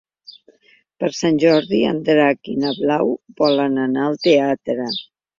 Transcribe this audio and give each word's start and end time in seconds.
Per 1.01 1.09
Sant 1.17 1.35
Jordi 1.43 1.81
en 1.89 1.99
Drac 2.07 2.49
i 2.53 2.55
na 2.63 2.71
Blau 2.77 3.11
volen 3.43 3.77
anar 3.83 4.07
al 4.07 4.17
teatre. 4.29 4.87